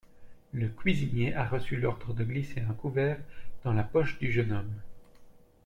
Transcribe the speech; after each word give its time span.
Le 0.51 0.67
cuisinier 0.67 1.35
a 1.35 1.45
reçu 1.47 1.75
l'ordre 1.77 2.15
de 2.15 2.23
glisser 2.23 2.59
un 2.61 2.73
couvert 2.73 3.19
dans 3.63 3.71
la 3.73 3.83
poche 3.83 4.17
du 4.17 4.31
jeune 4.31 4.51
homme. 4.51 4.81